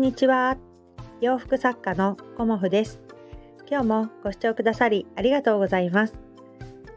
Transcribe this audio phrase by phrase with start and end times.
[0.00, 0.56] んにちは。
[1.20, 3.00] 洋服作家のコモフです。
[3.70, 6.14] 今日もご視聴くださりありがとうございます。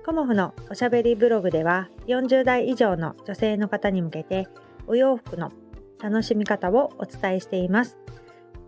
[0.06, 4.48] コモフのおしゃべりブログでは40代以上の女性の方に向けて
[4.88, 5.52] お洋服の
[6.02, 7.98] 楽しみ方をお伝えしています。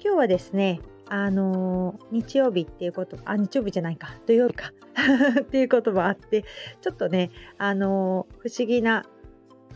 [0.03, 4.73] 今日はですね、あのー、日曜日っていうこと、あ、日曜日じゃないか、土曜日か
[5.39, 6.43] っていうこともあって、
[6.81, 9.05] ちょっとね、あのー、不思議な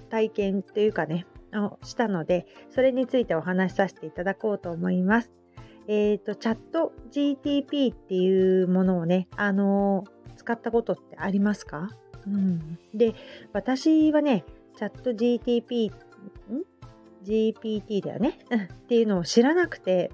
[0.09, 5.31] 体験というかね、をしたので、それについてお話しさせていただこうと思います。
[5.87, 11.89] えっ、ー、と、チャット GTP っていうものをね、あのー、使ったことってありますか？
[12.27, 12.77] うん。
[12.93, 13.15] で、
[13.53, 14.45] 私はね、
[14.77, 15.93] チャット GTP、ん
[17.23, 18.37] ?GPT だよね？
[18.73, 20.11] っていうのを知らなくて、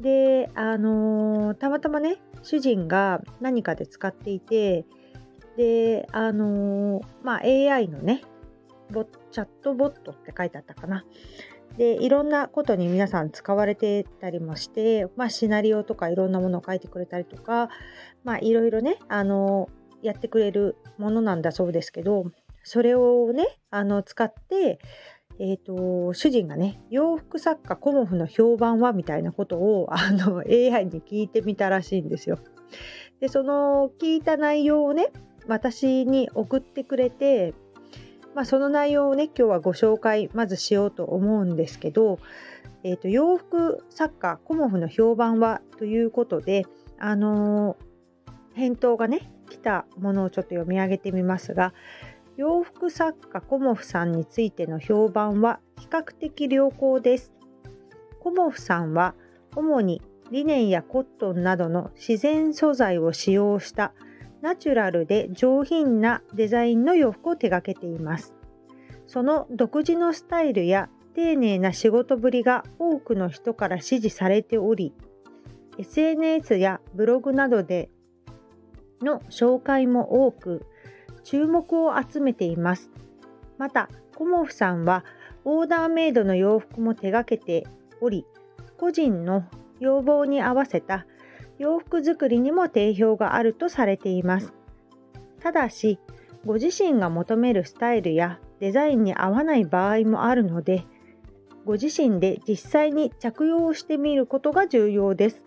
[0.00, 4.84] で、あのー、たまたまね、主人が何かで使っていて、
[5.56, 8.22] で、あのまあ、AI のね、
[8.90, 11.04] ボットチャットボットって書いてあったかな。
[11.76, 17.68] でいろんなことに皆さん使われてたりもして、まあ、シナリオとかいろんなものを書いてくれたりとか、
[18.22, 19.68] まあ、いろいろねあの
[20.00, 22.26] やってくれるものなんだそうですけど
[22.62, 24.78] それをねあの使って、
[25.40, 32.38] えーと、主人がね洋服作家コモフの評判はみたいなことをあの AI に聞いてみたらしいんですよ。
[33.18, 35.08] でその聞いた内容をね
[35.48, 37.52] 私に送ってくれて
[38.34, 42.18] まあ、その内容をね今日はご紹介まずしようと思うんですけど、
[42.82, 46.66] えーと、洋服作家コモフの評判はということで、
[46.98, 51.72] あのー、返答がね来たものをちょっと読み上げてみますが
[52.36, 57.32] 洋服作家コモフさんについての評判は比較的良好です。
[58.18, 59.14] コモフさんは
[59.54, 63.92] 主にリネンやコットンなどの自然素材を使用した
[64.44, 68.34] ナチュラルで上品なデザインの洋服を手掛けています。
[69.06, 74.92] その独自のスタイルや丁寧な仕事ぶりが多くの人から支持されており、
[75.78, 77.88] SNS やブログなどで
[79.00, 80.66] の紹介も多く、
[81.22, 82.90] 注目を集めています。
[83.56, 85.06] また、コモフさんは
[85.46, 87.66] オーダーメイドの洋服も手掛けて
[88.02, 88.26] おり、
[88.76, 89.44] 個人の
[89.80, 91.06] 要望に合わせた
[91.58, 94.52] 洋服作りにも定評があるとされています。
[95.40, 95.98] ただし、
[96.44, 100.84] ご自身が求めるスタイルやデザインに合わない場合もあるので、
[101.64, 105.42] ご自身で実際に着用してみることが重要です。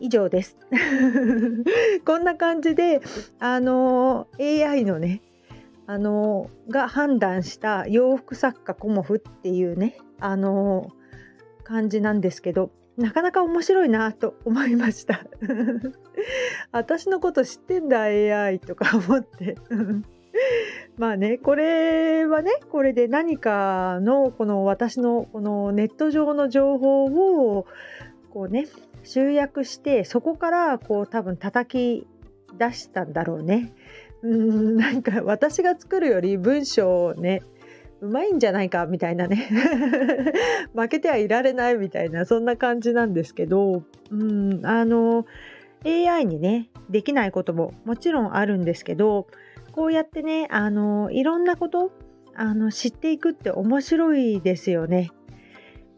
[0.00, 0.56] 以上です。
[2.04, 3.00] こんな感じで、
[3.38, 5.22] あの AI のね、
[5.86, 10.90] あのが判断した洋服作家コモフっていうね、あの
[11.62, 15.24] 感じなんですけど、なかなか面白いなと思いました
[16.72, 19.56] 私のこと知ってんだ AI とか思って
[20.98, 27.66] まあねこれはねこれで何かのこの私のこのネット上の情報を
[28.30, 28.66] こうね
[29.02, 32.06] 集約してそこからこう多分叩き
[32.58, 33.72] 出したんだろうね。
[34.22, 37.42] うんなんか私が作るより文章をね
[38.02, 39.48] うまいんじゃないかみたいなね
[40.74, 45.24] 負けてはいられないみたいなそんな感じなんですけどうんあの
[45.84, 49.28] AI にねできないことももちろんあるんですけど
[49.70, 51.92] こうやってねあのいろんなこと
[52.34, 55.10] あの知っていくって面白いですよね。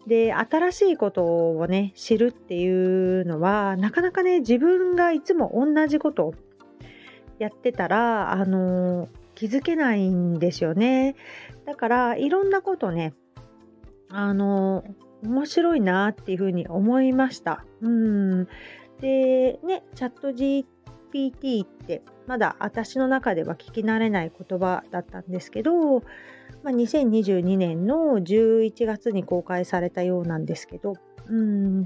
[0.07, 6.35] で新しいことをね知るっていうのはなかなかね自分がいつも同じこと
[7.39, 11.17] やってたらあの気づけないんですよね。
[11.67, 13.15] だからいろんなことね
[14.09, 14.85] あの
[15.23, 17.65] 面白いなっていうふうに思いました。
[17.81, 18.49] うん
[19.01, 26.05] でねチャット GPT ってまだ私の中では聞き慣れない言葉だったんですけど、ま
[26.67, 30.95] あ、2022年の11月に公開されたようなんですけど
[31.29, 31.85] うん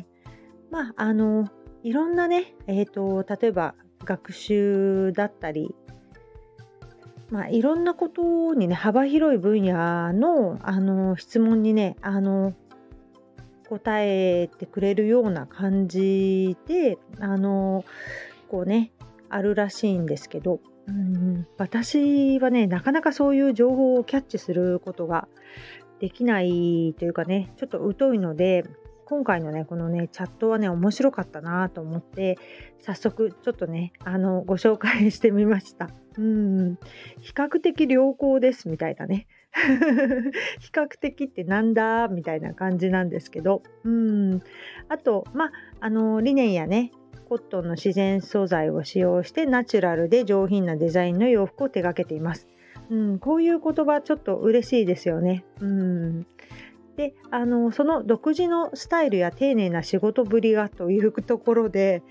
[0.70, 1.48] まああの
[1.82, 3.74] いろんなねえっ、ー、と例えば
[4.04, 5.74] 学習だったり
[7.30, 12.54] まあ、いろんなことにね幅広い分野のあの質問にねあの
[13.68, 17.84] 答えてくれるような感じであの
[18.48, 18.92] こうね
[19.28, 25.28] あるらしいんですけど、うん、私はねなかなかそういう情報をキャッチすることが
[26.00, 28.64] できないというかねちょっと疎いので
[29.08, 32.36] 今回のねこのねチャットはね面白かったなと思って
[32.78, 35.88] 早速ちょっとねあのご紹介してみました。
[36.18, 36.74] うん、
[37.22, 39.26] 比較的良好ですみたいなね。
[40.60, 42.08] 比較的ってなんだ？
[42.08, 44.42] みたいな感じなんですけど、うん、
[44.90, 46.92] あと、まあ、あのリネンやね
[47.30, 52.46] コットンの自然素材を使用してナチュラルで上品なデザインの洋服を手掛けています。
[52.90, 55.46] うん、こういう言葉ちょっと嬉しいですよね。
[55.60, 56.26] うん、
[56.98, 62.02] であのその独自のスタイルや丁寧な仕事ぶりがというところで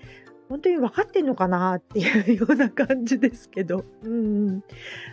[0.48, 4.64] 本当に分かってんのかなっていうような感じですけど、うん、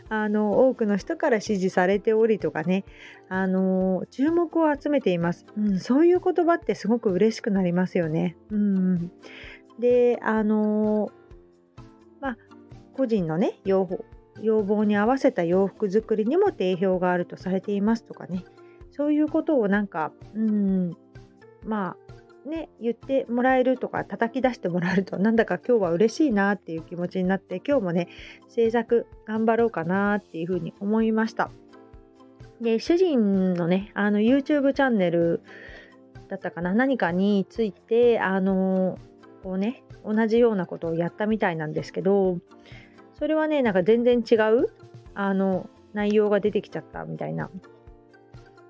[0.07, 2.85] あの多くの人から支持されておりとかね。
[3.27, 8.37] あの注目を集めています、うん、そういう言葉ってすごく嬉しくなりますよね。
[8.51, 9.11] うん、
[9.79, 11.09] であの
[12.21, 12.37] まあ
[12.93, 13.89] 個人のね要
[14.63, 18.45] 望に合わせた洋服作りにも定評があるとされていますとかね。
[18.95, 20.95] そういうことをなんか、うん、
[21.65, 22.05] まあ
[22.49, 28.07] ね、言ってもらえるとか叩き出してもらえるとなんだか今日は嬉しいなっていう気持ちになって今日もね
[28.47, 31.49] 制作頑張ろうかなっていうふうに思いました。
[32.61, 35.41] で主人のねあの YouTube チャンネル
[36.29, 38.99] だったかな何かについてあの
[39.43, 42.37] こうね同じようなことをやったみたいなんですけど
[43.17, 44.67] それはねなんか全然違う
[45.15, 47.49] あの内容が出てきちゃったみたいな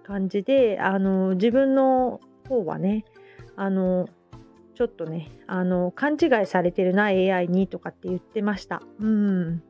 [0.05, 3.05] 感じであの自分の方はね
[3.55, 4.07] あの
[4.75, 8.81] ちょっとねあの勘違いされてるな AI にとかって言ってました。
[8.99, 9.63] うん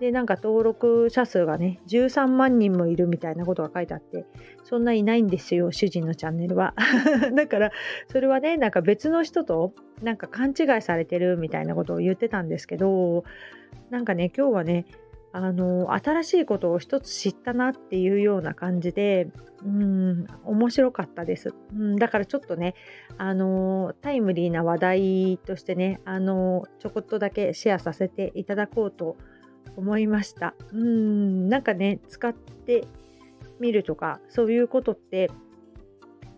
[0.00, 4.26] でなんか登録者数がね13万人もいるみたいなことが書いてあって
[4.62, 6.74] そんないないんですよ主人のチャンネルは
[7.34, 7.72] だから
[8.08, 9.72] それはねなんか別の人と
[10.02, 13.24] なんか勘違いされてるみたいなことを言ってたんですけど
[13.88, 14.84] なんかね今日はね
[15.36, 19.28] あの新しいことを一つ知ったなっていうような感じで
[19.62, 22.74] うん面白かったです、うん、だからちょっとね
[23.18, 29.18] あのタイムリーな話題としてねあのちょこっとだけシェアさせていただこうと
[29.76, 30.54] 思いました。
[30.72, 32.88] うんなんかね使って
[33.60, 35.30] みるとかそういうことって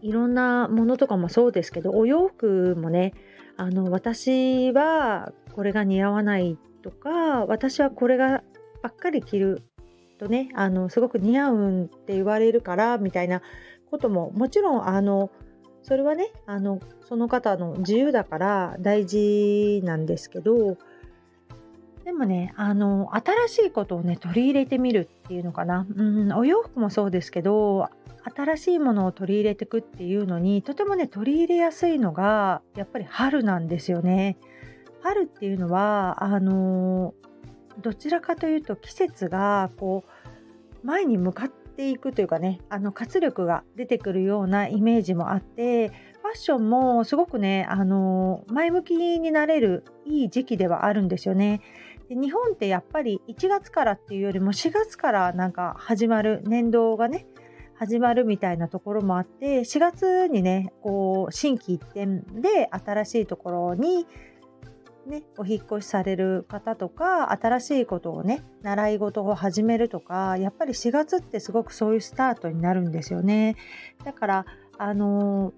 [0.03, 3.15] いろんなものとかもそうですけどお洋服もね
[3.57, 8.43] あの私はこれが似合わないとか私はこれが
[8.83, 9.63] ばっかり着る
[10.19, 13.43] とねあのすごく似合うんって言われるからみたいな
[13.91, 15.31] ことももちろんあの
[15.83, 20.77] それはねあのその方の自由だから大事なんですけど
[22.05, 23.11] でもねあの
[23.49, 27.89] 新しいことをね取り入れてみるっていうのかな、うん、お洋服もそうですけど
[28.35, 34.37] 新しいものを取り入れていくっていうのにとてもね取り入れやすいのがやっぱり春なんですよね。
[35.03, 37.15] 春っていうのはあの
[37.81, 40.05] どちらかというと季節がこ
[40.83, 51.63] う前に向かっていくというかねあの活力が出てくるようなイメージもあってファッションもすごくねあの前向きになれるいい時期ではあるんですよね。
[52.09, 57.27] で日本ってやっぱり1月からっていうよりも4月からなんか始まる年度がね
[57.75, 62.07] 始まるみたいなところもあって4月にねこう心機一転
[62.41, 64.07] で新しいところに
[65.09, 73.57] ね、お引越しされる方とか新しいことをね習い事を始めるとかやっぱり4月ってすごくそういうスタートになるんですよね
[74.05, 74.47] だから
[74.77, 75.53] あの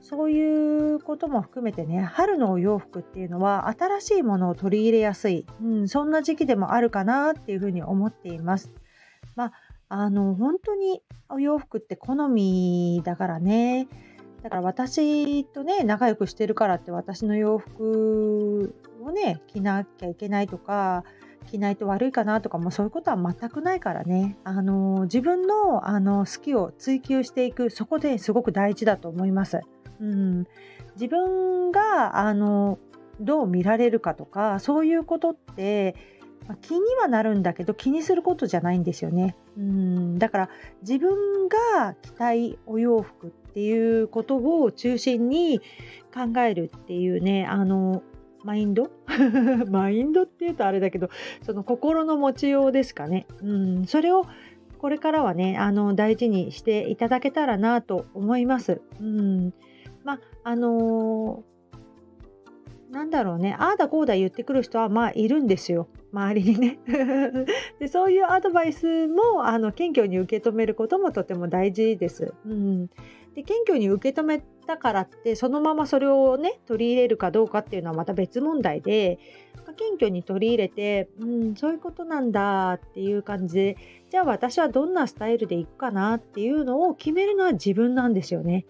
[0.00, 8.72] そういうことも含めてね春のお洋服っていうのは新しいものを取り入れやすい、うん、そんな時期でもあるかなっていうふうに思っています。
[9.34, 9.52] まあ
[9.88, 13.88] あの本当にお洋服って好みだからね
[14.42, 18.74] だから私とね仲良くしてるからって私の洋服
[19.06, 21.04] をね着なきゃいけないとか
[21.46, 29.60] 着ないと悪いかなとかもそういうことは全くないからねあの自分のあの好きを追求していくそこですごく大事だと思います。
[29.98, 30.46] うん、
[30.94, 32.78] 自分があの
[33.20, 35.94] どう見られるかとかそういうことって
[36.48, 39.36] まあ、気にはなるんだけど気にすることじゃないんですよね。
[39.56, 40.48] うんだから
[40.82, 45.60] 自分が着たいお洋服っていうことを中心に
[46.14, 48.02] 考えるっていうねあの
[48.46, 48.90] マインド？
[49.68, 51.10] マインドっていうとあれだけど
[51.42, 53.26] その心の持ちようですかね。
[53.42, 54.24] うんそれを
[54.78, 58.80] これからはねあの大事にしていただけたらなと思います。
[59.00, 59.52] うん
[60.04, 61.55] まあのー
[62.90, 65.88] なんだろうね、ああだこうだ言ってくる人はまあいるんですよ。
[66.12, 66.78] 周りにね
[67.80, 67.88] で。
[67.88, 72.32] そういうアドバイスもあの謙虚に受け止めることもとても大事です。
[72.46, 72.86] うん、
[73.34, 79.18] で謙虚に受け止めたからってそのままそれをね取り入れるかどうかっていうのはまた別問題で、
[79.76, 83.76] 謙虚に取り入れて、うん、そういうことなんだっていう感じで
[84.10, 88.64] じゃあ私はどんなスタイルでいくかなっていうのを決めるのは自分なんですよね。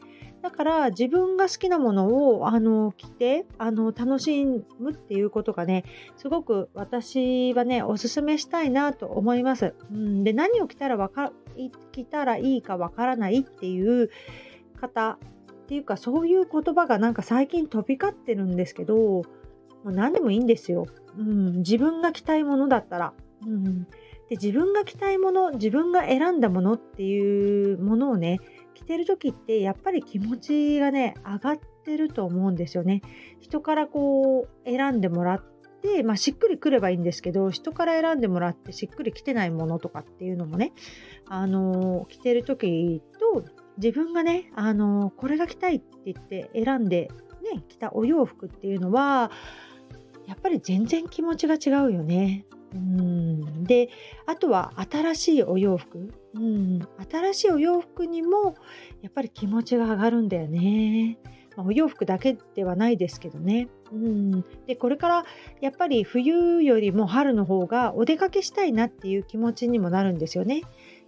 [0.46, 4.44] だから自分が好きなものをあの着てあの楽し
[4.78, 5.82] むっていうことがね
[6.16, 9.74] すごく私はねおすすめしたいなと思います。
[9.90, 11.32] うん、で何を着たらわか
[11.90, 14.08] 着たらいいかわからないっていう
[14.80, 15.18] 方
[15.64, 19.24] っていうかそういう言葉がなんか最近飛び交ってるんですけども
[19.86, 20.86] う何でもいいんですよ。
[21.18, 23.14] うん、自分が着たいものだったら。
[23.44, 23.88] うん
[24.28, 28.40] で自分が着たいもの自分が選んだものっていうものをね
[28.76, 33.00] 着てる時ってやっぱり気持ちがね上がってると思うんですよね。
[33.40, 35.44] 人からこう選んでもらっ
[35.80, 40.72] て、まあ、しっくりくればいいんですけど人から選んでもらってしっくりきてないものとかっていうのもね、
[41.26, 43.44] あの着てる時と
[43.78, 47.08] 自分がね、あのこれが着たいって言って選んで、
[47.54, 49.30] ね、着たお洋服っていうのは
[50.26, 52.44] やっぱり全然気持ちが違うよね。
[52.74, 53.88] うんで
[54.26, 58.54] あとは新しいお洋服、うん、新しいお洋服にも
[59.02, 61.18] やっぱり気持ちが上がるんだよね。
[61.56, 63.68] まあ、お洋服だけではないですけどね。
[63.90, 65.24] うん、でこれから
[65.60, 70.62] やっぱり冬よりも春の方がお出かけしたいなっていう気持ちにもなるんですよね。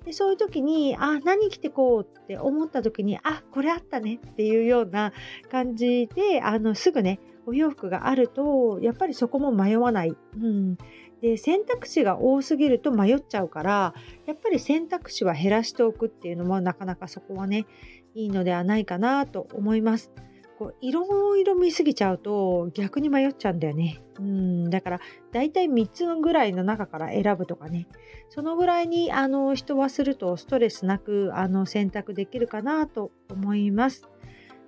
[0.04, 5.12] でそういう時にあ何着てこうって思った時にあこれあったねっていうような
[5.50, 10.14] 感じであのすぐねお洋服があるとやっぱりそこも迷わない。
[10.36, 10.78] うん
[11.20, 13.94] で選択肢が多すぎると迷っちゃうから
[14.26, 17.66] やっぱり選択肢は減らしておくっていうのもなかなかそこはね
[18.14, 20.12] いいのではないかなと思います。
[20.58, 24.02] こういろいろ見すぎちゃうと逆に迷っちゃうんだよね。
[24.18, 27.87] うんだからだいたい3つぐらいの中から選ぶとかね
[28.28, 34.08] そのぐらいにあの人はするとストレスなくあの選択できるかなと思います。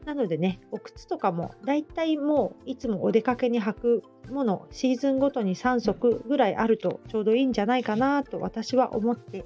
[0.05, 9.45] なのでねお靴とかもだいたいもういつもお出かけに履くものシーズンごとに3足ぐらいあるとちょうどいいんじゃないかなと私は思って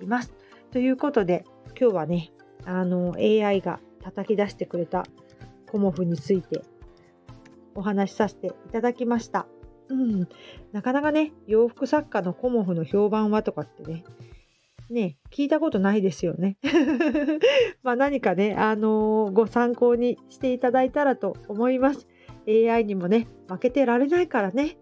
[0.00, 0.34] います。
[0.70, 1.44] ということで
[1.78, 2.32] 今日はね
[2.64, 5.04] あの AI が叩き出してくれた
[5.70, 6.62] コモフについて
[7.74, 9.46] お話しさせていただきました。
[9.88, 10.28] うん、
[10.72, 14.04] なかなかね、洋服作家のコモフの評判はとかってね、
[14.92, 16.56] ね、聞いたことないですよね。
[17.82, 22.06] まあ何かね、あのー、ご参考にしていただいたらと思います。
[22.46, 24.76] AI にもね、負けてられないからね。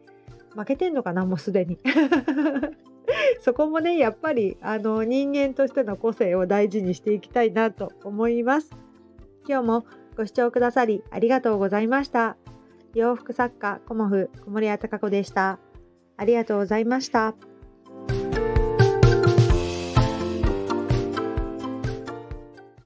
[0.57, 1.79] 負けてんのかな、もうすでに。
[3.40, 8.71] そこもね、やっぱりあの人間としての個性を大事にしていきたいなと思います。
[9.49, 9.87] 今日も
[10.17, 12.37] ご視聴くださりありがとうございました。
[12.95, 15.59] 洋服作家コモフ小森屋隆子でした。
[16.17, 17.50] ありがとうございました。